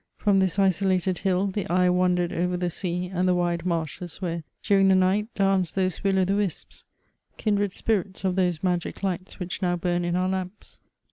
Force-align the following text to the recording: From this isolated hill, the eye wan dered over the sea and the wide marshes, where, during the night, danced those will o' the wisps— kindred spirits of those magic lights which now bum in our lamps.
From 0.17 0.39
this 0.39 0.57
isolated 0.57 1.19
hill, 1.19 1.45
the 1.45 1.67
eye 1.69 1.87
wan 1.87 2.15
dered 2.17 2.31
over 2.31 2.57
the 2.57 2.71
sea 2.71 3.11
and 3.13 3.27
the 3.27 3.35
wide 3.35 3.67
marshes, 3.67 4.19
where, 4.19 4.43
during 4.63 4.87
the 4.87 4.95
night, 4.95 5.27
danced 5.35 5.75
those 5.75 6.03
will 6.03 6.17
o' 6.17 6.25
the 6.25 6.35
wisps— 6.37 6.85
kindred 7.37 7.71
spirits 7.75 8.23
of 8.23 8.35
those 8.35 8.63
magic 8.63 9.03
lights 9.03 9.37
which 9.37 9.61
now 9.61 9.75
bum 9.75 10.03
in 10.03 10.15
our 10.15 10.27
lamps. 10.27 10.81